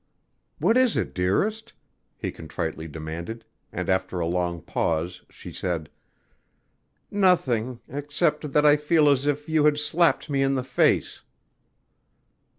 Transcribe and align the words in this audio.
"What 0.57 0.77
is 0.77 0.97
it, 0.97 1.13
dearest?" 1.13 1.73
he 2.17 2.31
contritely 2.31 2.87
demanded, 2.87 3.45
and 3.71 3.87
after 3.87 4.19
a 4.19 4.25
long 4.25 4.59
pause 4.63 5.21
she 5.29 5.51
said: 5.53 5.89
"Nothing, 7.11 7.81
except 7.87 8.51
that 8.53 8.65
I 8.65 8.77
feel 8.77 9.07
as 9.07 9.27
if 9.27 9.47
you 9.47 9.65
had 9.65 9.77
slapped 9.77 10.27
me 10.27 10.41
in 10.41 10.55
the 10.55 10.63
face." 10.63 11.21